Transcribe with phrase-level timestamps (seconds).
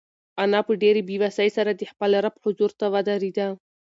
[0.43, 3.47] انا په ډېرې بېوسۍ سره د خپل رب حضور ته ودرېده.